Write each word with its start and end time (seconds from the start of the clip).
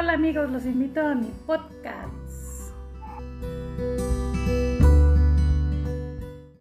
Hola 0.00 0.12
amigos, 0.12 0.48
los 0.52 0.64
invito 0.64 1.00
a 1.00 1.12
mi 1.16 1.26
podcast. 1.44 2.27